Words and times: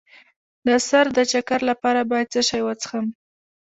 د 0.65 0.67
سر 0.87 1.05
د 1.17 1.19
چکر 1.31 1.59
لپاره 1.69 2.01
باید 2.11 2.31
څه 2.33 2.41
شی 2.49 2.61
وڅښم؟ 2.63 3.05